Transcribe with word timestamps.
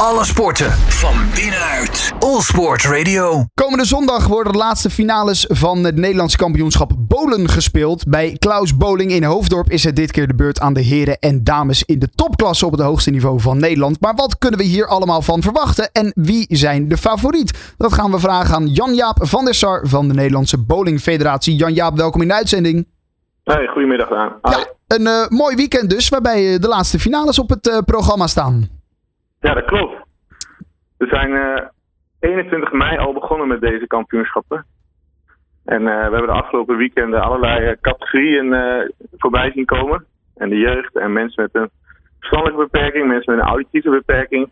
Alle 0.00 0.24
sporten 0.24 0.70
van 0.72 1.14
binnenuit. 1.34 2.12
All 2.18 2.40
Sport 2.40 2.84
Radio. 2.84 3.44
Komende 3.54 3.84
zondag 3.84 4.26
worden 4.26 4.52
de 4.52 4.58
laatste 4.58 4.90
finales 4.90 5.44
van 5.48 5.84
het 5.84 5.96
Nederlands 5.96 6.36
kampioenschap 6.36 6.92
Bolen 6.98 7.48
gespeeld. 7.48 8.08
Bij 8.08 8.36
Klaus 8.38 8.76
Boling 8.76 9.10
in 9.10 9.24
Hoofddorp 9.24 9.70
is 9.70 9.84
het 9.84 9.96
dit 9.96 10.10
keer 10.10 10.26
de 10.26 10.34
beurt 10.34 10.60
aan 10.60 10.72
de 10.72 10.80
heren 10.80 11.18
en 11.18 11.44
dames 11.44 11.82
in 11.84 11.98
de 11.98 12.08
topklasse 12.10 12.66
op 12.66 12.72
het 12.72 12.80
hoogste 12.80 13.10
niveau 13.10 13.40
van 13.40 13.58
Nederland. 13.58 14.00
Maar 14.00 14.14
wat 14.14 14.38
kunnen 14.38 14.58
we 14.58 14.64
hier 14.66 14.86
allemaal 14.86 15.22
van 15.22 15.42
verwachten 15.42 15.88
en 15.92 16.12
wie 16.14 16.46
zijn 16.48 16.88
de 16.88 16.96
favoriet? 16.96 17.74
Dat 17.76 17.92
gaan 17.92 18.10
we 18.10 18.18
vragen 18.18 18.54
aan 18.54 18.68
Jan-Jaap 18.68 19.18
van 19.20 19.44
der 19.44 19.54
Sar 19.54 19.80
van 19.86 20.08
de 20.08 20.14
Nederlandse 20.14 20.58
Bowling 20.58 21.00
Federatie. 21.00 21.56
Jan-Jaap, 21.56 21.96
welkom 21.96 22.22
in 22.22 22.28
de 22.28 22.34
uitzending. 22.34 22.86
Hey, 23.44 23.66
goedemiddag 23.66 24.12
aan. 24.12 24.32
Ja, 24.42 24.66
een 24.86 25.06
eh, 25.06 25.28
mooi 25.28 25.56
weekend 25.56 25.90
dus, 25.90 26.08
waarbij 26.08 26.54
eh, 26.54 26.60
de 26.60 26.68
laatste 26.68 26.98
finales 26.98 27.38
op 27.38 27.48
het 27.48 27.68
eh, 27.68 27.78
programma 27.78 28.26
staan. 28.26 28.75
Ja, 29.46 29.54
dat 29.54 29.64
klopt. 29.64 30.02
We 30.98 31.06
zijn 31.06 31.32
eh 31.32 31.66
21 32.20 32.72
mei 32.72 32.98
al 32.98 33.12
begonnen 33.12 33.48
met 33.48 33.60
deze 33.60 33.86
kampioenschappen. 33.86 34.66
En 35.64 35.80
eh, 35.80 35.94
we 35.94 36.16
hebben 36.16 36.26
de 36.26 36.42
afgelopen 36.42 36.76
weekenden 36.76 37.22
allerlei 37.22 37.66
eh, 37.66 37.76
categorieën 37.80 38.52
eh, 38.52 38.88
voorbij 39.16 39.50
zien 39.50 39.64
komen. 39.64 40.04
En 40.36 40.48
de 40.48 40.58
jeugd 40.58 40.96
en 40.96 41.12
mensen 41.12 41.42
met 41.42 41.54
een 41.54 41.70
verstandelijke 42.18 42.62
beperking, 42.62 43.06
mensen 43.06 43.34
met 43.34 43.42
een 43.42 43.50
auditieve 43.50 43.90
beperking. 43.90 44.50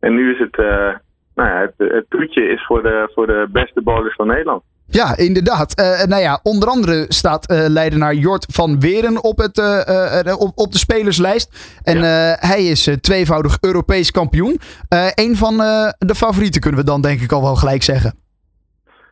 En 0.00 0.14
nu 0.14 0.32
is 0.32 0.38
het, 0.38 0.56
eh, 0.58 0.94
nou 1.34 1.48
ja, 1.48 1.60
het, 1.60 1.74
het 1.76 2.06
toetje 2.08 2.48
is 2.48 2.64
voor 2.66 2.82
de, 2.82 3.10
voor 3.14 3.26
de 3.26 3.48
beste 3.52 3.82
bowlers 3.82 4.14
van 4.14 4.26
Nederland. 4.26 4.62
Ja, 5.00 5.16
inderdaad. 5.16 5.74
Eh, 5.74 6.06
nou 6.06 6.22
ja, 6.22 6.40
onder 6.42 6.68
andere 6.68 7.04
staat 7.08 7.48
eh 7.48 7.64
leidenaar 7.68 8.14
Jort 8.14 8.46
van 8.52 8.80
Weren 8.80 9.24
op, 9.24 9.38
het, 9.38 9.58
eh, 9.58 10.20
eh, 10.26 10.40
op, 10.40 10.52
op 10.54 10.72
de 10.72 10.78
spelerslijst. 10.78 11.78
En 11.84 11.96
eh, 11.96 12.32
hij 12.50 12.62
is 12.64 12.86
eh, 12.86 12.94
tweevoudig 12.94 13.58
Europees 13.60 14.10
kampioen. 14.10 14.58
Eh 14.88 15.06
een 15.14 15.36
van 15.36 15.60
eh, 15.60 15.88
de 15.98 16.14
favorieten 16.14 16.60
kunnen 16.60 16.80
we 16.80 16.86
dan 16.86 17.00
denk 17.00 17.20
ik 17.20 17.32
al 17.32 17.42
wel 17.42 17.54
gelijk 17.54 17.82
zeggen. 17.82 18.14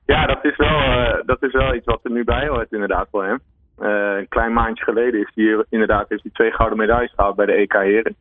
Ja, 0.07 0.27
dat 0.27 0.45
is 0.45 0.57
wel, 0.57 0.79
eh, 0.81 1.15
dat 1.27 1.43
is 1.43 1.53
wel 1.53 1.75
iets 1.75 1.87
wat 1.87 2.01
er 2.03 2.11
nu 2.11 2.25
bij 2.25 2.49
hoort 2.49 2.73
inderdaad 2.73 3.09
voor 3.11 3.25
hem. 3.25 3.41
Eh, 3.79 4.19
een 4.19 4.29
klein 4.29 4.53
maandje 4.53 4.85
geleden 4.85 5.21
is 5.21 5.31
hij 5.35 5.65
inderdaad 5.69 6.09
heeft 6.09 6.23
hij 6.23 6.33
twee 6.33 6.53
gouden 6.53 6.79
medailles 6.79 7.13
gehaald 7.17 7.37
bij 7.37 7.47
de 7.47 7.53
EK 7.53 7.73
Heren. 7.73 8.17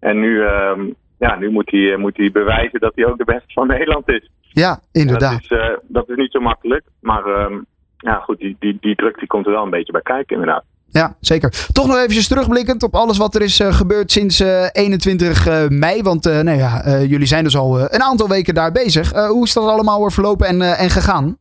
En 0.00 0.20
nu, 0.20 0.44
ehm, 0.44 0.80
ja, 1.26 1.36
nu 1.36 1.50
moet, 1.50 1.70
hij, 1.70 1.96
moet 1.96 2.16
hij 2.16 2.30
bewijzen 2.30 2.80
dat 2.80 2.92
hij 2.94 3.06
ook 3.06 3.18
de 3.18 3.24
beste 3.24 3.52
van 3.52 3.66
Nederland 3.66 4.08
is. 4.08 4.30
Ja, 4.40 4.80
inderdaad. 4.92 5.48
Dat 5.48 5.58
is, 5.60 5.68
eh, 5.68 5.76
dat 5.88 6.08
is 6.08 6.16
niet 6.16 6.32
zo 6.32 6.40
makkelijk. 6.40 6.84
Maar 7.00 7.24
ehm, 7.24 7.60
ja, 7.96 8.14
goed, 8.14 8.38
die, 8.38 8.56
die, 8.58 8.76
die 8.80 8.94
druk 8.94 9.18
die 9.18 9.26
komt 9.26 9.46
er 9.46 9.52
wel 9.52 9.64
een 9.64 9.70
beetje 9.70 9.92
bij 9.92 10.02
kijken 10.02 10.36
inderdaad. 10.36 10.64
Ja, 10.88 11.16
zeker. 11.20 11.50
Toch 11.72 11.86
nog 11.86 11.96
eventjes 11.96 12.28
terugblikkend 12.28 12.82
op 12.82 12.94
alles 12.94 13.18
wat 13.18 13.34
er 13.34 13.42
is 13.42 13.60
eh, 13.60 13.72
gebeurd 13.72 14.10
sinds 14.10 14.40
eh, 14.40 14.68
21 14.72 15.46
eh, 15.46 15.68
mei. 15.68 16.02
Want 16.02 16.26
eh, 16.26 16.40
nou 16.40 16.58
ja, 16.58 16.82
eh, 16.84 17.10
jullie 17.10 17.26
zijn 17.26 17.44
dus 17.44 17.56
al 17.56 17.78
eh, 17.78 17.84
een 17.88 18.02
aantal 18.02 18.28
weken 18.28 18.54
daar 18.54 18.72
bezig. 18.72 19.12
Eh, 19.12 19.26
hoe 19.26 19.44
is 19.44 19.52
dat 19.52 19.68
allemaal 19.68 20.00
weer 20.00 20.12
verlopen 20.12 20.46
en, 20.46 20.60
eh, 20.60 20.82
en 20.82 20.90
gegaan? 20.90 21.36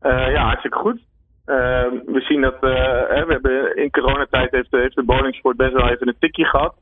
Eh, 0.00 0.32
ja, 0.32 0.44
hartstikke 0.44 0.78
goed. 0.78 1.00
Ehm, 1.44 1.90
we 2.06 2.20
zien 2.20 2.40
dat 2.40 2.54
eh, 2.54 2.60
we 2.60 3.26
hebben 3.28 3.76
in 3.76 3.90
coronatijd 3.90 4.50
heeft, 4.50 4.70
heeft 4.70 4.94
de 4.94 5.04
bowlingsport 5.04 5.56
best 5.56 5.72
wel 5.72 5.88
even 5.88 6.08
een 6.08 6.16
tikje 6.18 6.44
gehad. 6.44 6.74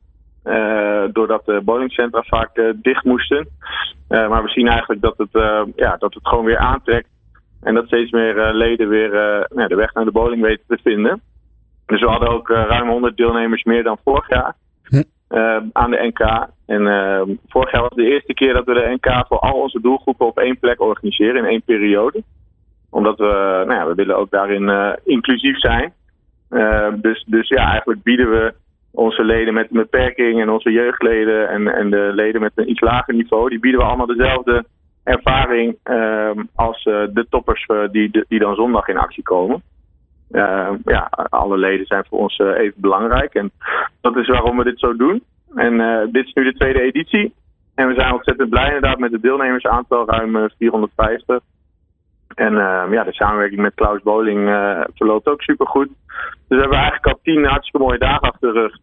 Eh, 0.43 1.03
doordat 1.11 1.45
de 1.45 1.61
bowlingcentra 1.63 2.21
vaak 2.21 2.57
eh, 2.57 2.69
dicht 2.75 3.03
moesten. 3.03 3.47
Eh, 4.07 4.29
maar 4.29 4.43
we 4.43 4.49
zien 4.49 4.67
eigenlijk 4.67 5.01
dat 5.01 5.17
het, 5.17 5.29
ja, 5.75 5.95
dat 5.97 6.13
het 6.13 6.27
gewoon 6.27 6.45
weer 6.45 6.57
aantrekt. 6.57 7.09
En 7.61 7.73
dat 7.73 7.85
steeds 7.85 8.11
meer 8.11 8.53
leden 8.53 8.89
weer 8.89 9.11
nou, 9.53 9.67
de 9.67 9.75
weg 9.75 9.93
naar 9.93 10.05
de 10.05 10.11
bowling 10.11 10.41
weten 10.41 10.63
te 10.67 10.79
vinden. 10.83 11.21
Dus 11.85 11.99
we 11.99 12.07
hadden 12.07 12.29
ook 12.29 12.49
ruim 12.49 12.89
100 12.89 13.17
deelnemers 13.17 13.63
meer 13.63 13.83
dan 13.83 13.97
vorig 14.03 14.29
jaar 14.29 14.55
Hm. 14.91 15.61
aan 15.71 15.91
de 15.91 16.11
NK. 16.13 16.47
En 16.65 16.87
eh, 16.87 17.21
vorig 17.47 17.71
jaar 17.71 17.81
was 17.81 17.95
de 17.95 18.11
eerste 18.11 18.33
keer 18.33 18.53
dat 18.53 18.65
we 18.65 18.73
de 18.73 18.97
NK 18.99 19.25
voor 19.27 19.39
al 19.39 19.61
onze 19.61 19.81
doelgroepen 19.81 20.25
op 20.25 20.39
één 20.39 20.59
plek 20.59 20.81
organiseren 20.81 21.35
in 21.35 21.49
één 21.49 21.61
periode 21.61 22.23
omdat 22.89 23.17
we, 23.17 23.63
nou 23.67 23.73
ja, 23.73 23.87
we 23.87 23.95
willen 23.95 24.17
ook 24.17 24.31
daarin 24.31 24.97
inclusief 25.03 25.59
zijn. 25.59 25.93
Dus, 27.01 27.23
dus 27.27 27.47
ja, 27.47 27.69
eigenlijk 27.69 28.03
bieden 28.03 28.29
we 28.29 28.53
onze 28.91 29.23
leden 29.23 29.53
met 29.53 29.67
een 29.69 29.77
beperking 29.77 30.41
en 30.41 30.49
onze 30.49 30.71
jeugdleden 30.71 31.49
en, 31.49 31.67
en 31.67 31.89
de 31.89 32.11
leden 32.13 32.41
met 32.41 32.51
een 32.55 32.69
iets 32.69 32.81
lager 32.81 33.13
niveau, 33.13 33.49
die 33.49 33.59
bieden 33.59 33.79
we 33.79 33.85
allemaal 33.85 34.05
dezelfde 34.05 34.65
ervaring 35.03 35.77
ehm, 35.83 36.43
als 36.55 36.83
eh, 36.83 37.03
de 37.13 37.25
toppers 37.29 37.65
eh, 37.65 37.77
die, 37.91 38.25
die 38.27 38.39
dan 38.39 38.55
zondag 38.55 38.87
in 38.87 38.97
actie 38.97 39.23
komen. 39.23 39.61
Eh, 40.31 40.69
ja, 40.85 41.09
alle 41.29 41.57
leden 41.57 41.85
zijn 41.85 42.05
voor 42.09 42.19
ons 42.19 42.37
eh, 42.37 42.57
even 42.57 42.81
belangrijk 42.81 43.33
en 43.33 43.51
dat 44.01 44.15
is 44.15 44.27
waarom 44.27 44.57
we 44.57 44.63
dit 44.63 44.79
zo 44.79 44.95
doen. 44.95 45.23
En 45.55 46.09
dit 46.11 46.25
is 46.25 46.33
nu 46.33 46.43
de 46.43 46.53
tweede 46.53 46.81
editie. 46.81 47.33
En 47.75 47.87
we 47.87 47.93
zijn 47.93 48.13
ontzettend 48.13 48.49
blij 48.49 48.65
inderdaad 48.65 48.99
met 48.99 49.11
het 49.11 49.21
deelnemersaantal, 49.21 50.09
ruim 50.09 50.35
eh, 50.35 50.49
450. 50.57 51.39
En 52.35 52.57
eh, 52.57 52.91
ja, 52.91 53.03
de 53.03 53.13
samenwerking 53.13 53.61
met 53.61 53.73
Klaus 53.75 54.01
Boling 54.01 54.49
eh, 54.49 54.81
verloopt 54.95 55.27
ook 55.27 55.41
supergoed. 55.41 55.87
Dus 55.87 55.95
we 56.47 56.59
hebben 56.59 56.77
eigenlijk 56.77 57.05
al 57.05 57.19
tien 57.23 57.45
hartstikke 57.45 57.85
mooie 57.85 57.99
dagen 57.99 58.29
achter 58.29 58.53
de 58.53 58.59
rug. 58.59 58.77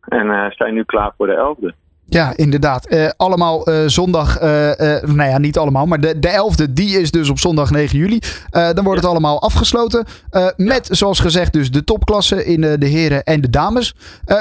En 0.00 0.30
eh, 0.30 0.50
zijn 0.50 0.74
nu 0.74 0.84
klaar 0.84 1.12
voor 1.16 1.26
de 1.26 1.34
elfde. 1.34 1.74
Ja, 2.08 2.36
inderdaad. 2.36 2.86
Eh, 2.86 3.08
allemaal 3.16 3.66
zondag, 3.86 4.40
nou 4.40 5.22
ja, 5.22 5.38
niet 5.38 5.58
allemaal, 5.58 5.86
maar 5.86 6.00
de, 6.00 6.18
de 6.18 6.28
11e, 6.28 6.72
die 6.72 7.00
is 7.00 7.10
dus 7.10 7.30
op 7.30 7.38
zondag 7.38 7.70
9 7.70 7.98
juli. 7.98 8.18
Dan 8.50 8.84
wordt 8.84 9.00
het 9.00 9.10
allemaal 9.10 9.42
afgesloten. 9.42 10.04
met, 10.56 10.88
zoals 10.90 11.20
gezegd, 11.20 11.52
dus 11.52 11.70
de 11.70 11.84
topklasse 11.84 12.44
in 12.44 12.60
de 12.60 12.86
heren 12.86 13.22
en 13.24 13.40
de 13.40 13.50
dames. 13.50 13.94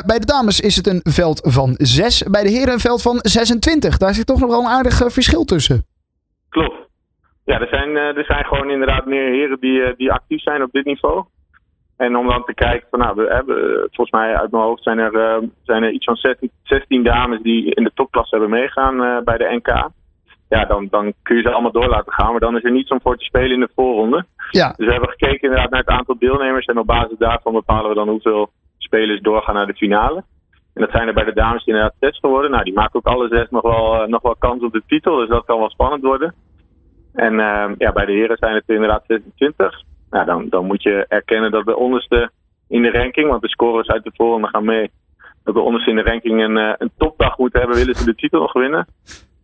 Bij 0.06 0.20
de 0.20 0.26
dames 0.26 0.60
is 0.60 0.76
het 0.76 0.88
een 0.88 1.00
veld 1.04 1.42
van 1.44 1.74
6. 1.78 2.24
Bij 2.24 2.44
de 2.44 2.50
heren 2.50 2.74
een 2.74 2.80
veld 2.80 3.02
van 3.02 3.20
26. 3.22 3.98
Daar 3.98 4.14
zit 4.14 4.26
toch 4.26 4.40
nog 4.40 4.50
wel 4.50 4.60
een 4.60 4.72
aardig 4.72 5.02
verschil 5.08 5.44
tussen. 5.44 5.86
Klopt. 6.50 6.85
Ja, 7.46 7.60
er 7.60 7.68
zijn, 7.68 7.98
eh, 7.98 8.18
er 8.18 8.26
zijn 8.26 8.46
gewoon 8.46 8.70
inderdaad 8.70 9.06
meer 9.06 9.30
heren 9.32 9.60
die, 9.60 9.84
eh, 9.84 9.94
die 9.98 10.12
actief 10.12 10.42
zijn 10.42 10.64
op 10.64 10.72
dit 10.72 10.86
niveau. 10.86 11.26
En 11.98 12.18
om 12.18 12.28
dan 12.28 12.44
te 12.44 12.54
kijken 12.54 12.88
van, 12.90 13.00
nou, 13.00 13.16
we 13.16 13.34
hebben, 13.34 13.88
volgens 13.92 14.12
mij 14.12 14.36
uit 14.36 14.52
mijn 14.52 14.64
hoofd 14.64 14.84
zijn 14.84 14.98
er, 14.98 15.16
eh, 15.16 15.48
zijn 15.64 15.84
er 15.84 15.92
iets 15.92 16.06
van 16.06 16.16
16, 16.16 16.52
16 16.64 17.04
dames 17.04 17.42
die 17.42 17.76
in 17.76 17.84
de 17.84 17.92
topklasse 17.94 18.36
hebben 18.36 18.60
meegaan 18.60 19.04
eh, 19.04 19.24
bij 19.24 19.38
de 19.38 19.56
NK. 19.56 19.90
Ja, 20.50 20.66
dan, 20.66 20.88
dan 20.90 21.14
kun 21.24 21.36
je 21.36 21.42
ze 21.42 21.52
allemaal 21.52 21.72
door 21.72 21.88
laten 21.88 22.14
gaan, 22.14 22.32
maar 22.32 22.40
dan 22.40 22.58
is 22.58 22.64
er 22.64 22.72
niets 22.72 22.90
om 22.90 23.02
voor 23.02 23.18
te 23.18 23.26
spelen 23.26 23.52
in 23.52 23.60
de 23.60 23.70
voorronde. 23.76 24.26
Ja, 24.50 24.74
Dus 24.78 24.86
we 24.86 24.92
hebben 24.92 25.10
gekeken 25.10 25.42
inderdaad 25.42 25.70
naar 25.70 25.80
het 25.80 25.90
aantal 25.90 26.16
deelnemers 26.20 26.66
en 26.66 26.78
op 26.78 26.86
basis 26.86 27.18
daarvan 27.18 27.54
bepalen 27.54 27.90
we 27.90 27.96
dan 27.96 28.10
hoeveel 28.10 28.50
spelers 28.78 29.22
doorgaan 29.22 29.56
naar 29.56 29.68
de 29.68 29.76
finale. 29.76 30.24
En 30.74 30.82
dat 30.82 30.92
zijn 30.92 31.08
er 31.08 31.14
bij 31.14 31.24
de 31.24 31.34
dames 31.34 31.66
inderdaad 31.66 31.94
zes 32.00 32.20
geworden. 32.20 32.52
Nou, 32.52 32.64
die 32.64 32.74
maken 32.74 32.96
ook 32.96 33.06
alle 33.06 33.28
zes 33.28 33.50
nog 33.50 33.62
wel, 33.62 34.02
eh, 34.02 34.08
nog 34.08 34.22
wel 34.22 34.36
kans 34.40 34.64
op 34.64 34.74
de 34.74 34.84
titel, 34.88 35.16
dus 35.16 35.30
dat 35.30 35.46
kan 35.46 35.60
wel 35.60 35.70
spannend 35.70 36.04
worden. 36.04 36.34
En 37.16 37.40
eh, 37.40 37.72
ja, 37.78 37.92
bij 37.92 38.06
de 38.06 38.12
heren 38.12 38.38
zijn 38.38 38.56
het 38.56 38.64
inderdaad 38.68 39.04
26. 39.08 39.82
Nou, 40.10 40.26
dan, 40.26 40.50
dan 40.50 40.66
moet 40.66 40.84
je 40.84 41.06
erkennen 41.08 41.52
dat 41.52 41.66
de 41.66 41.78
onderste 41.78 42.30
in 42.68 42.82
de 42.82 42.92
ranking, 42.92 43.30
want 43.30 43.42
de 43.42 43.50
scorers 43.50 43.88
uit 43.88 44.04
de 44.04 44.12
voorronde 44.16 44.48
gaan 44.48 44.66
mee, 44.66 44.92
dat 45.44 45.54
de 45.54 45.62
onderste 45.62 45.90
in 45.90 45.96
de 45.96 46.04
ranking 46.04 46.42
een, 46.42 46.58
eh, 46.58 46.74
een 46.78 46.92
topdag 46.98 47.38
moeten 47.38 47.60
hebben, 47.60 47.78
willen 47.78 47.96
ze 47.96 48.06
de 48.06 48.16
titel 48.16 48.40
nog 48.40 48.54
winnen. 48.54 48.88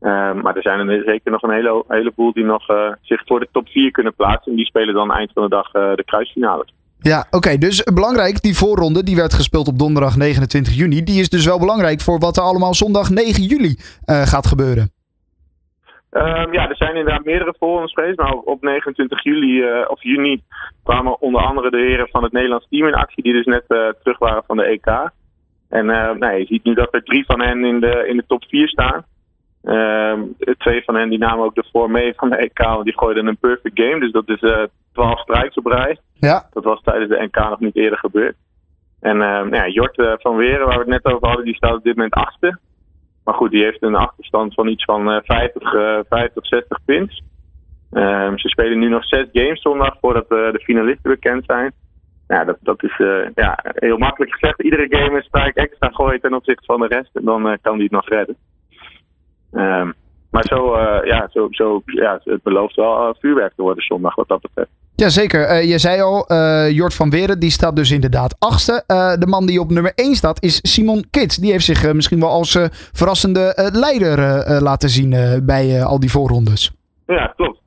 Eh, 0.02 0.34
maar 0.42 0.56
er 0.56 0.62
zijn 0.62 0.90
er 0.90 1.04
zeker 1.06 1.32
nog 1.32 1.42
een 1.42 1.54
hele, 1.54 1.84
heleboel 1.88 2.34
die 2.34 2.44
nog 2.44 2.70
eh, 2.70 2.92
zich 3.02 3.22
voor 3.26 3.40
de 3.40 3.48
top 3.52 3.68
4 3.68 3.92
kunnen 3.92 4.16
plaatsen. 4.16 4.52
En 4.52 4.58
die 4.58 4.66
spelen 4.66 4.94
dan 4.94 5.12
eind 5.12 5.32
van 5.34 5.44
de 5.44 5.50
dag 5.50 5.74
eh, 5.74 5.96
de 5.96 6.04
kruisfinale. 6.06 6.66
ja 7.00 7.28
oké. 7.32 7.58
dus 7.58 7.84
belangrijk, 7.84 8.42
die 8.42 8.58
voorronde, 8.58 9.04
die 9.04 9.16
werd 9.16 9.34
gespeeld 9.34 9.68
op 9.68 9.80
donderdag 9.80 10.18
29 10.18 10.74
juni. 10.74 11.04
Die 11.04 11.20
is 11.20 11.30
dus 11.30 11.46
wel 11.46 11.60
belangrijk 11.60 12.02
voor 12.02 12.20
wat 12.20 12.38
er 12.38 12.44
allemaal 12.44 12.74
zondag 12.74 13.10
9 13.10 13.44
juli 13.44 13.76
gaat 14.06 14.48
gebeuren. 14.48 15.01
Ehm, 16.12 16.54
ja, 16.54 16.70
er 16.70 16.76
zijn 16.76 16.96
inderdaad 16.96 17.26
meerdere 17.26 17.56
voorrondes 17.60 17.94
geweest. 17.94 18.18
Maar 18.18 18.32
op- 18.34 18.48
op 18.48 18.62
29 18.62 19.24
juli 19.24 19.62
eh, 19.64 19.90
of 19.90 20.04
juni 20.04 20.44
kwamen 20.84 21.22
onder 21.22 21.42
andere 21.42 21.70
de 21.72 21.78
heren 21.78 22.08
van 22.08 22.24
het 22.24 22.32
Nederlands 22.32 22.68
team 22.70 22.88
in 22.88 22.94
actie. 22.94 23.24
Die 23.24 23.34
dus 23.34 23.46
net 23.46 23.64
eh, 23.68 23.88
terug 24.04 24.18
waren 24.18 24.44
van 24.48 24.58
de 24.58 24.64
EK. 24.64 25.10
En 25.70 25.90
eh, 25.90 26.16
nou, 26.16 26.34
je 26.38 26.46
ziet 26.46 26.64
nu 26.64 26.74
dat 26.74 26.94
er 26.94 27.04
drie 27.04 27.26
van 27.26 27.42
hen 27.42 27.66
in 27.66 27.80
de, 27.80 28.06
in 28.08 28.18
de 28.18 28.24
top 28.28 28.44
4 28.48 28.68
staan. 28.68 29.06
Ehm, 29.64 30.22
twee 30.58 30.84
van 30.84 30.96
hen 30.96 31.10
die 31.10 31.20
namen 31.20 31.46
ook 31.46 31.56
de 31.56 31.64
voor 31.72 31.92
mee 31.92 32.14
van 32.16 32.30
de 32.30 32.36
EK. 32.38 32.58
Want 32.58 32.84
die 32.84 32.98
gooiden 32.98 33.28
een 33.28 33.38
perfect 33.38 33.80
game. 33.82 34.00
Dus 34.00 34.12
dat 34.12 34.30
is 34.30 34.40
eh 34.42 34.64
12 34.94 35.20
strijks 35.20 35.56
op 35.56 35.66
rij. 35.66 35.98
Ja, 36.14 36.48
Dat 36.54 36.64
was 36.64 36.82
tijdens 36.82 37.10
de 37.10 37.24
NK 37.24 37.36
nog 37.50 37.60
niet 37.60 37.76
eerder 37.76 38.00
gebeurd. 38.00 38.36
En 39.00 39.22
ehm, 39.22 39.54
ja, 39.54 39.68
Jort 39.68 40.18
van 40.22 40.36
Weren, 40.36 40.66
waar 40.68 40.86
we 40.86 40.92
het 40.92 41.04
net 41.04 41.14
over 41.14 41.28
hadden, 41.28 41.46
die 41.46 41.56
staat 41.56 41.76
op 41.76 41.84
dit 41.84 41.96
moment 41.96 42.14
achtste. 42.14 42.58
Maar 43.24 43.34
goed, 43.34 43.52
die 43.52 43.64
heeft 43.64 43.82
een 43.82 43.96
achterstand 43.96 44.54
van 44.54 44.68
iets 44.68 44.84
van 44.84 45.12
eh 45.12 45.20
50, 45.24 45.74
eh 45.74 46.00
50, 46.10 46.46
60 46.46 46.80
pins. 46.86 47.22
Ehm, 47.92 48.38
ze 48.38 48.50
spelen 48.50 48.80
nu 48.80 48.90
nog 48.90 49.06
zes 49.06 49.28
games 49.32 49.62
zondag 49.62 49.98
voordat 50.02 50.24
eh, 50.24 50.52
de 50.52 50.62
finalisten 50.64 51.12
bekend 51.12 51.44
zijn. 51.46 51.72
Ja, 52.28 52.44
dat, 52.44 52.58
dat 52.62 52.84
is 52.84 53.00
eh, 53.00 53.30
ja, 53.36 53.60
heel 53.64 53.98
makkelijk 53.98 54.32
gezegd. 54.32 54.62
Iedere 54.62 54.86
game 54.90 55.20
is 55.20 55.26
strijk 55.26 55.56
extra 55.56 55.90
gooien 55.90 56.22
ten 56.22 56.34
opzichte 56.34 56.66
van 56.66 56.80
de 56.80 56.88
rest. 56.88 57.16
En 57.16 57.24
dan 57.24 57.50
eh, 57.50 57.58
kan 57.62 57.74
die 57.74 57.84
het 57.84 57.92
nog 57.92 58.10
redden. 58.10 58.36
Ehm, 59.52 59.92
maar 60.32 60.46
zo, 60.46 60.74
eh, 60.74 61.08
ja, 61.08 61.28
zo, 61.32 61.48
zo, 61.52 61.82
ja, 61.86 62.20
het 62.24 62.44
belooft 62.44 62.76
wel 62.76 62.98
eh, 62.98 63.14
vuurwerk 63.20 63.54
te 63.56 63.62
worden 63.62 63.84
zondag 63.84 64.16
wat 64.16 64.28
dat 64.28 64.42
betreft. 64.42 64.70
Jazeker. 64.96 65.50
Uh, 65.50 65.70
je 65.70 65.78
zei 65.78 66.02
al, 66.02 66.26
uh, 66.32 66.72
Jort 66.72 66.96
van 66.96 67.10
Weren, 67.10 67.40
die 67.40 67.50
staat 67.50 67.76
dus 67.76 67.92
inderdaad 67.92 68.36
achtste. 68.40 68.84
De 69.20 69.28
man 69.28 69.46
die 69.46 69.60
op 69.60 69.70
nummer 69.70 69.92
1 69.96 70.16
staat 70.16 70.44
is 70.44 70.60
Simon 70.62 71.04
Kits. 71.10 71.36
Die 71.36 71.52
heeft 71.52 71.66
zich 71.66 71.94
misschien 71.94 72.20
wel 72.20 72.30
als 72.30 72.70
verrassende 72.94 73.70
leider 73.74 74.18
laten 74.62 74.90
zien 74.90 75.42
bij 75.46 75.84
al 75.84 76.00
die 76.00 76.12
voorrondes. 76.12 76.72
Ja, 77.06 77.34
klopt. 77.36 77.60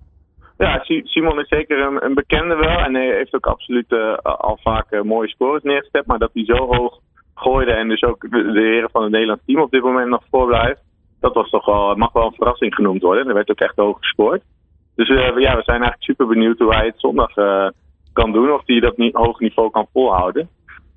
Ja, 0.59 0.85
Simon 0.85 1.41
is 1.41 1.49
zeker 1.49 1.79
een, 1.79 2.05
een 2.05 2.15
bekende 2.15 2.55
wel. 2.55 2.79
En 2.79 2.95
hij 2.95 3.15
heeft 3.17 3.35
ook 3.35 3.47
absoluut 3.47 4.19
al 4.23 4.59
vaak 4.63 5.03
mooie 5.03 5.29
scores 5.29 5.63
neergezet. 5.63 6.07
Maar 6.07 6.19
dat 6.19 6.31
hij 6.33 6.45
zo 6.45 6.57
hoog 6.57 7.01
gooide 7.35 7.73
en 7.73 7.89
dus 7.89 8.03
ook 8.03 8.21
de, 8.21 8.53
de 8.53 8.61
heren 8.61 8.91
van 8.91 9.03
het 9.03 9.11
Nederlands 9.11 9.43
team 9.47 9.61
op 9.61 9.71
dit 9.71 9.83
moment 9.83 10.09
nog 10.09 10.23
voorblijft. 10.31 10.81
Dat 11.25 11.35
was 11.35 11.51
toch 11.51 11.65
wel, 11.65 11.95
mag 11.95 12.13
wel 12.13 12.27
een 12.27 12.35
verrassing 12.35 12.75
genoemd 12.75 13.03
worden. 13.03 13.29
Er 13.29 13.35
werd 13.35 13.51
ook 13.51 13.61
echt 13.61 13.77
hoog 13.77 13.99
gescoord. 13.99 14.43
Dus 14.95 15.09
uh, 15.09 15.17
ja, 15.17 15.33
we 15.33 15.63
zijn 15.63 15.83
eigenlijk 15.83 16.03
super 16.03 16.27
benieuwd 16.27 16.59
hoe 16.59 16.75
hij 16.75 16.87
het 16.87 17.01
zondag 17.01 17.37
uh, 17.37 17.69
kan 18.13 18.33
doen. 18.33 18.53
Of 18.53 18.63
hij 18.67 18.81
dat 18.81 18.97
niet, 18.97 19.15
hoog 19.15 19.41
niveau 19.41 19.71
kan 19.71 19.87
volhouden. 19.93 20.49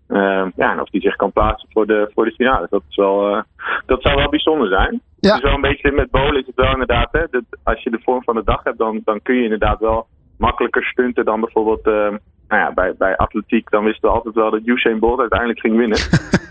Uh, 0.07 0.45
ja, 0.55 0.71
en 0.71 0.81
of 0.81 0.91
hij 0.91 1.01
zich 1.01 1.15
kan 1.15 1.31
plaatsen 1.31 1.69
voor 1.71 1.87
de, 1.87 2.11
voor 2.13 2.25
de 2.25 2.31
finale. 2.31 2.67
Dat, 2.69 2.83
is 2.89 2.95
wel, 2.95 3.43
dat 3.85 4.01
zou 4.01 4.15
wel 4.15 4.29
bijzonder 4.29 4.67
zijn. 4.67 5.01
Ja. 5.19 5.35
Is 5.35 5.41
wel 5.41 5.53
een 5.53 5.61
beetje 5.61 5.91
met 5.91 6.11
bowlen 6.11 6.39
is 6.39 6.45
het 6.45 6.55
wel 6.55 6.71
inderdaad. 6.71 7.09
Hè, 7.11 7.23
dat 7.31 7.43
als 7.63 7.83
je 7.83 7.89
de 7.89 8.01
vorm 8.03 8.23
van 8.23 8.35
de 8.35 8.43
dag 8.43 8.63
hebt, 8.63 8.77
dan, 8.77 9.01
dan 9.03 9.21
kun 9.21 9.35
je 9.35 9.43
inderdaad 9.43 9.79
wel 9.79 10.07
makkelijker 10.37 10.83
stunten 10.83 11.25
dan 11.25 11.39
bijvoorbeeld 11.39 11.83
nou 11.83 12.61
ja, 12.61 12.73
bij, 12.73 12.95
bij 12.97 13.17
atletiek. 13.17 13.69
Dan 13.69 13.83
wisten 13.83 14.09
we 14.09 14.15
altijd 14.15 14.35
wel 14.35 14.51
dat 14.51 14.65
Usain 14.65 14.99
Bolt 14.99 15.19
uiteindelijk 15.19 15.59
ging 15.59 15.77
winnen. 15.77 15.99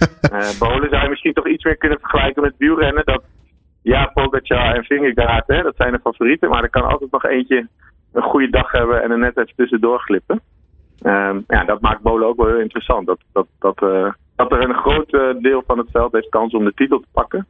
bowlen 0.58 0.88
zou 0.88 1.02
je 1.02 1.08
misschien 1.08 1.32
toch 1.32 1.48
iets 1.48 1.64
meer 1.64 1.76
kunnen 1.76 2.00
vergelijken 2.00 2.42
met 2.42 2.54
wielrennen. 2.58 3.04
Dat 3.04 3.22
ja, 3.92 4.10
Pogacar 4.14 4.74
en 4.74 4.84
Vingegaard, 4.84 5.46
hè, 5.46 5.62
dat 5.62 5.76
zijn 5.76 5.92
de 5.92 5.98
favorieten. 5.98 6.50
Maar 6.50 6.62
er 6.62 6.70
kan 6.70 6.82
altijd 6.82 7.10
nog 7.10 7.24
eentje 7.24 7.68
een 8.12 8.22
goede 8.22 8.50
dag 8.50 8.72
hebben 8.72 9.02
en 9.02 9.10
er 9.10 9.18
net 9.18 9.36
even 9.36 9.54
tussendoor 9.56 10.00
glippen. 10.00 10.40
Um, 11.02 11.44
ja, 11.46 11.64
dat 11.64 11.80
maakt 11.80 12.02
Bolen 12.02 12.26
ook 12.26 12.36
wel 12.36 12.46
heel 12.46 12.60
interessant. 12.60 13.06
Dat, 13.06 13.18
dat, 13.32 13.46
dat, 13.58 13.82
uh, 13.82 14.12
dat 14.36 14.52
er 14.52 14.62
een 14.62 14.74
groot 14.74 15.12
uh, 15.12 15.34
deel 15.38 15.62
van 15.66 15.78
het 15.78 15.90
veld 15.90 16.12
heeft 16.12 16.28
kans 16.28 16.54
om 16.54 16.64
de 16.64 16.74
titel 16.74 17.00
te 17.00 17.06
pakken. 17.12 17.46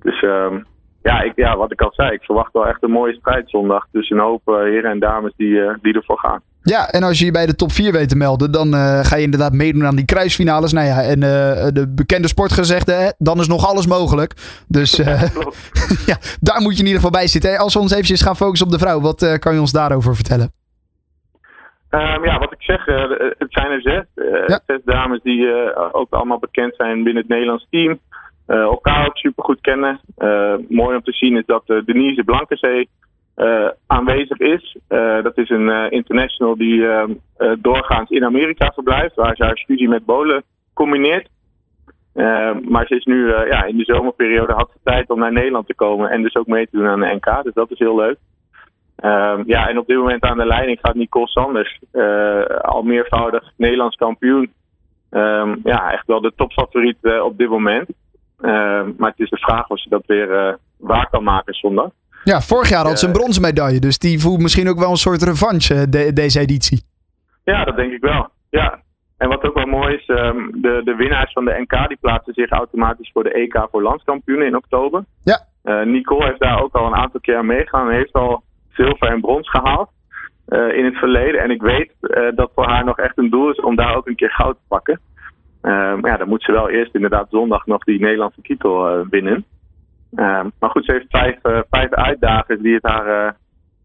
Dus 0.00 0.22
um, 0.22 0.66
ja, 1.02 1.20
ik, 1.20 1.32
ja, 1.36 1.56
wat 1.56 1.72
ik 1.72 1.82
al 1.82 1.92
zei, 1.92 2.12
ik 2.12 2.22
verwacht 2.22 2.52
wel 2.52 2.66
echt 2.66 2.82
een 2.82 2.90
mooie 2.90 3.14
strijd 3.14 3.50
zondag. 3.50 3.86
Tussen 3.92 4.16
een 4.16 4.24
hoop 4.24 4.48
uh, 4.48 4.56
heren 4.56 4.90
en 4.90 4.98
dames 4.98 5.32
die, 5.36 5.78
die 5.82 5.94
ervoor 5.94 6.18
gaan. 6.18 6.40
Ja, 6.64 6.88
en 6.90 7.02
als 7.02 7.18
je 7.18 7.24
je 7.24 7.30
bij 7.30 7.46
de 7.46 7.54
top 7.54 7.70
4 7.70 7.92
weet 7.92 8.08
te 8.08 8.16
melden, 8.16 8.52
dan 8.52 8.74
uh, 8.74 8.98
ga 9.04 9.16
je 9.16 9.22
inderdaad 9.22 9.52
meedoen 9.52 9.86
aan 9.86 9.96
die 9.96 10.04
kruisfinales. 10.04 10.72
Nou 10.72 10.86
ja, 10.86 11.02
en 11.02 11.20
uh, 11.22 11.68
de 11.72 11.92
bekende 11.94 12.28
sportgezegde, 12.28 13.14
dan 13.18 13.38
is 13.38 13.48
nog 13.48 13.66
alles 13.66 13.86
mogelijk. 13.86 14.32
Dus 14.68 14.98
uh, 14.98 15.06
ja, 16.10 16.16
daar 16.40 16.60
moet 16.60 16.72
je 16.72 16.82
in 16.82 16.86
ieder 16.86 17.00
geval 17.02 17.10
bij 17.20 17.26
zitten. 17.26 17.58
Als 17.58 17.74
we 17.74 17.80
ons 17.80 17.92
eventjes 17.92 18.22
gaan 18.22 18.36
focussen 18.36 18.66
op 18.66 18.72
de 18.72 18.78
vrouw, 18.78 19.00
wat 19.00 19.38
kan 19.38 19.54
je 19.54 19.60
ons 19.60 19.72
daarover 19.72 20.14
vertellen? 20.14 20.52
Um, 21.90 22.24
ja, 22.24 22.38
wat 22.38 22.52
ik 22.52 22.62
zeg, 22.62 22.84
het 23.38 23.52
zijn 23.52 23.70
er 23.70 23.80
zes. 23.80 24.04
Ja. 24.46 24.60
Zes 24.66 24.80
dames 24.84 25.20
die 25.22 25.74
ook 25.92 26.10
allemaal 26.10 26.38
bekend 26.38 26.74
zijn 26.76 26.94
binnen 27.02 27.22
het 27.22 27.28
Nederlands 27.28 27.66
team. 27.70 27.98
elkaar 28.46 29.06
ook 29.06 29.16
super 29.16 29.44
goed 29.44 29.60
kennen. 29.60 30.00
mooi 30.68 30.96
om 30.96 31.02
te 31.02 31.12
zien 31.12 31.36
is 31.36 31.46
dat 31.46 31.66
Denise 31.66 32.24
Blankenzee 32.24 32.88
uh, 33.36 33.68
aanwezig 33.86 34.38
is. 34.38 34.76
Uh, 34.88 35.22
dat 35.22 35.38
is 35.38 35.50
een 35.50 35.68
uh, 35.68 35.84
international 35.90 36.56
die 36.56 36.86
doorgaans 37.58 38.10
in 38.10 38.24
Amerika 38.24 38.70
verblijft, 38.74 39.14
waar 39.14 39.36
ze 39.36 39.44
haar 39.44 39.58
studie 39.58 39.88
met 39.88 40.04
bolen 40.04 40.42
combineert. 40.74 41.28
maar 42.68 42.86
ze 42.86 42.96
is 42.96 43.04
nu 43.04 43.28
ja, 43.28 43.64
in 43.64 43.76
de 43.76 43.84
zomerperiode 43.84 44.52
had 44.52 44.70
ze 44.72 44.78
tijd 44.84 45.10
om 45.10 45.18
naar 45.18 45.32
Nederland 45.32 45.66
te 45.66 45.74
komen 45.74 46.10
en 46.10 46.22
dus 46.22 46.34
ook 46.34 46.46
mee 46.46 46.68
te 46.68 46.76
doen 46.76 46.86
aan 46.86 47.00
de 47.00 47.14
NK. 47.14 47.42
Dus 47.42 47.54
dat 47.54 47.70
is 47.70 47.78
heel 47.78 47.96
leuk. 47.96 48.18
ja, 49.46 49.68
en 49.68 49.78
op 49.78 49.86
dit 49.86 49.96
moment 49.96 50.22
aan 50.22 50.38
de 50.38 50.46
leiding 50.46 50.78
gaat 50.82 50.94
Nicole 50.94 51.28
Sanders, 51.28 51.80
al 52.62 52.82
meervoudig 52.82 53.52
Nederlands 53.56 53.96
kampioen. 53.96 54.52
Um, 55.10 55.60
ja, 55.64 55.92
echt 55.92 56.06
wel 56.06 56.20
de 56.20 56.32
topfavoriet 56.36 57.20
op 57.22 57.38
dit 57.38 57.48
moment. 57.48 57.88
maar 58.96 59.10
het 59.10 59.20
is 59.20 59.30
de 59.30 59.38
vraag 59.38 59.68
of 59.68 59.80
ze 59.80 59.88
dat 59.88 60.06
weer 60.06 60.58
waar 60.76 61.08
kan 61.10 61.22
maken 61.22 61.54
zondag. 61.54 61.90
Ja, 62.24 62.40
vorig 62.40 62.68
jaar 62.68 62.84
had 62.84 62.98
ze 62.98 63.06
een 63.06 63.12
bronzen 63.12 63.42
medaille. 63.42 63.80
Dus 63.80 63.98
die 63.98 64.20
voelt 64.20 64.40
misschien 64.40 64.68
ook 64.68 64.78
wel 64.78 64.90
een 64.90 64.96
soort 64.96 65.22
revanche, 65.22 65.88
de, 65.88 66.12
deze 66.12 66.40
editie. 66.40 66.82
Ja, 67.44 67.64
dat 67.64 67.76
denk 67.76 67.92
ik 67.92 68.00
wel. 68.00 68.28
Ja. 68.50 68.80
En 69.16 69.28
wat 69.28 69.44
ook 69.44 69.54
wel 69.54 69.66
mooi 69.66 69.94
is, 69.94 70.08
um, 70.08 70.50
de, 70.60 70.80
de 70.84 70.94
winnaars 70.94 71.32
van 71.32 71.44
de 71.44 71.58
NK 71.58 71.88
die 71.88 71.98
plaatsen 72.00 72.34
zich 72.34 72.50
automatisch 72.50 73.10
voor 73.12 73.22
de 73.22 73.32
EK 73.32 73.66
voor 73.70 73.82
landskampioenen 73.82 74.46
in 74.46 74.56
oktober. 74.56 75.04
Ja. 75.22 75.40
Uh, 75.64 75.82
Nicole 75.82 76.24
heeft 76.24 76.40
daar 76.40 76.62
ook 76.62 76.74
al 76.74 76.86
een 76.86 76.94
aantal 76.94 77.20
keer 77.20 77.44
meegegaan 77.44 77.88
en 77.88 77.94
heeft 77.94 78.12
al 78.12 78.42
zilver 78.70 79.08
en 79.08 79.20
brons 79.20 79.50
gehaald 79.50 79.90
uh, 80.48 80.76
in 80.76 80.84
het 80.84 80.94
verleden. 80.94 81.40
En 81.40 81.50
ik 81.50 81.62
weet 81.62 81.92
uh, 82.00 82.28
dat 82.34 82.50
voor 82.54 82.66
haar 82.66 82.84
nog 82.84 82.98
echt 82.98 83.18
een 83.18 83.30
doel 83.30 83.50
is 83.50 83.60
om 83.60 83.76
daar 83.76 83.96
ook 83.96 84.06
een 84.06 84.16
keer 84.16 84.30
goud 84.30 84.56
te 84.56 84.62
pakken. 84.68 85.00
maar 85.60 86.10
ja, 86.10 86.16
dan 86.16 86.28
moet 86.28 86.42
ze 86.42 86.52
wel 86.52 86.70
eerst 86.70 86.94
inderdaad 86.94 87.26
zondag 87.30 87.66
nog 87.66 87.84
die 87.84 88.00
Nederlandse 88.00 88.42
titel 88.42 89.06
winnen. 89.10 89.44
Uh, 90.16 90.44
maar 90.58 90.70
goed, 90.70 90.84
ze 90.84 90.92
heeft 90.92 91.06
vijf, 91.08 91.38
uh, 91.42 91.58
vijf 91.70 91.92
uitdagers 91.92 92.60
die 92.60 92.74
het 92.74 92.82
haar 92.82 93.26
uh, 93.26 93.32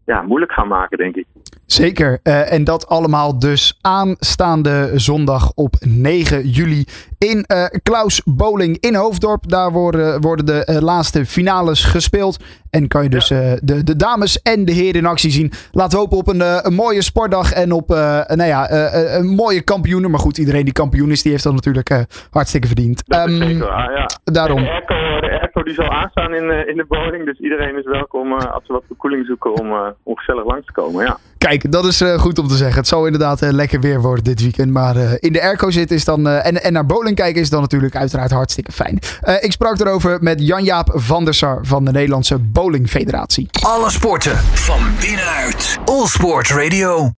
ja, 0.04 0.22
moeilijk 0.22 0.52
gaan 0.52 0.68
maken, 0.68 0.98
denk 0.98 1.16
ik. 1.16 1.26
Zeker. 1.66 2.20
Uh, 2.22 2.52
en 2.52 2.64
dat 2.64 2.88
allemaal 2.88 3.38
dus 3.38 3.78
aanstaande 3.80 4.90
zondag 4.94 5.52
op 5.54 5.74
9 5.86 6.48
juli 6.48 6.84
in 7.18 7.44
uh, 7.52 7.64
Klaus 7.82 8.22
Bowling 8.24 8.76
in 8.80 8.94
Hoofddorp. 8.94 9.48
Daar 9.48 9.72
worden, 9.72 10.20
worden 10.20 10.46
de 10.46 10.68
uh, 10.70 10.78
laatste 10.78 11.26
finales 11.26 11.84
gespeeld. 11.84 12.44
En 12.70 12.88
kan 12.88 13.02
je 13.02 13.08
dus 13.08 13.28
de, 13.28 13.80
de 13.84 13.96
dames 13.96 14.42
en 14.42 14.64
de 14.64 14.72
heren 14.72 15.00
in 15.00 15.06
actie 15.06 15.30
zien. 15.30 15.52
Laten 15.72 15.98
we 15.98 16.04
hopen 16.04 16.18
op 16.18 16.28
een, 16.28 16.66
een 16.66 16.74
mooie 16.74 17.02
sportdag 17.02 17.52
en 17.52 17.72
op 17.72 17.88
nou 17.88 18.44
ja, 18.44 18.70
een 19.16 19.26
mooie 19.26 19.62
kampioenen. 19.62 20.10
Maar 20.10 20.20
goed, 20.20 20.38
iedereen 20.38 20.64
die 20.64 20.72
kampioen 20.72 21.10
is, 21.10 21.22
die 21.22 21.32
heeft 21.32 21.44
dat 21.44 21.52
natuurlijk 21.52 22.06
hartstikke 22.30 22.66
verdiend. 22.66 23.02
Dat 23.06 23.28
um, 23.28 23.36
zeker, 23.36 23.68
ah, 23.68 23.96
ja. 23.96 24.06
Daarom. 24.24 24.68
Die 25.64 25.74
zal 25.74 25.90
aanstaan 25.90 26.34
in, 26.34 26.68
in 26.68 26.76
de 26.76 26.84
bowling. 26.88 27.24
Dus 27.24 27.38
iedereen 27.38 27.76
is 27.78 27.84
welkom 27.84 28.32
als 28.32 28.66
ze 28.66 28.72
wat 28.72 28.82
verkoeling 28.86 29.26
zoeken 29.26 29.54
om, 29.54 29.94
om 30.02 30.16
gezellig 30.16 30.44
langs 30.44 30.66
te 30.66 30.72
komen. 30.72 31.04
Ja. 31.04 31.18
Kijk, 31.38 31.72
dat 31.72 31.84
is 31.84 32.02
uh, 32.02 32.18
goed 32.18 32.38
om 32.38 32.48
te 32.48 32.56
zeggen. 32.56 32.76
Het 32.76 32.88
zal 32.88 33.04
inderdaad 33.04 33.42
uh, 33.42 33.50
lekker 33.50 33.80
weer 33.80 34.00
worden 34.00 34.24
dit 34.24 34.40
weekend. 34.40 34.72
Maar 34.72 34.96
uh, 34.96 35.12
in 35.18 35.32
de 35.32 35.42
airco 35.42 35.70
zitten 35.70 35.96
is 35.96 36.04
dan, 36.04 36.28
en, 36.28 36.62
en 36.62 36.72
naar 36.72 36.86
bowling 36.86 37.16
kijken 37.16 37.40
is 37.40 37.50
dan 37.50 37.60
natuurlijk 37.60 37.96
uiteraard 37.96 38.30
hartstikke 38.30 38.72
fijn. 38.72 38.98
ik 39.40 39.52
sprak 39.52 39.80
erover 39.80 40.18
met 40.22 40.46
Jan-Jaap 40.46 40.90
van 40.94 41.24
der 41.24 41.34
Sar 41.34 41.58
van 41.62 41.84
de 41.84 41.90
Nederlandse 41.90 42.38
Bowling 42.38 42.88
Federatie. 42.88 43.48
Alle 43.66 43.90
sporten 43.90 44.36
van 44.36 44.80
binnenuit. 45.00 45.78
All 45.84 46.06
Sport 46.06 46.50
Radio. 46.50 47.12